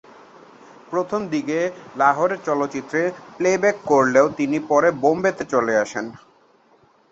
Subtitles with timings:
[0.89, 1.59] প্রথম দিকে
[1.95, 3.01] লাহোরের চলচ্চিত্রে
[3.37, 6.05] প্লেব্যাক করলেও তিনি পরে বোম্বেতে চলে আসেন।